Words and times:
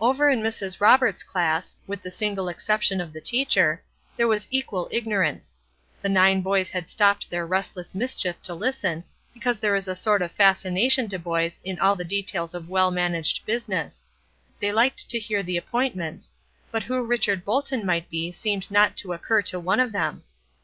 Over 0.00 0.28
in 0.28 0.40
Mrs. 0.42 0.80
Roberts' 0.80 1.22
class, 1.22 1.76
with 1.86 2.02
the 2.02 2.10
single 2.10 2.48
exception 2.48 3.00
of 3.00 3.12
the 3.12 3.20
teacher, 3.20 3.84
there 4.16 4.26
was 4.26 4.48
equal 4.50 4.88
ignorance; 4.90 5.56
the 6.02 6.08
nine 6.08 6.40
boys 6.40 6.72
had 6.72 6.88
stopped 6.90 7.30
their 7.30 7.46
restless 7.46 7.94
mischief 7.94 8.42
to 8.42 8.52
listen, 8.54 9.04
because 9.32 9.60
there 9.60 9.76
is 9.76 9.86
a 9.86 9.94
sort 9.94 10.22
of 10.22 10.32
fascination 10.32 11.08
to 11.10 11.20
boys 11.20 11.60
in 11.62 11.78
all 11.78 11.94
the 11.94 12.04
details 12.04 12.52
of 12.52 12.68
well 12.68 12.90
managed 12.90 13.46
business; 13.46 14.02
they 14.60 14.72
liked 14.72 15.08
to 15.08 15.20
hear 15.20 15.40
the 15.40 15.56
appointments; 15.56 16.34
but 16.72 16.82
who 16.82 17.06
Richard 17.06 17.44
Bolton 17.44 17.86
might 17.86 18.10
be 18.10 18.32
seemed 18.32 18.72
not 18.72 18.96
to 18.96 19.12
occur 19.12 19.40
to 19.42 19.60
one 19.60 19.78
of 19.78 19.92
them. 19.92 20.24